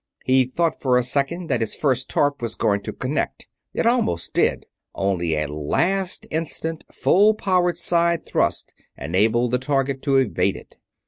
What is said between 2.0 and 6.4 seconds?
torp was going to connect. It almost did only a last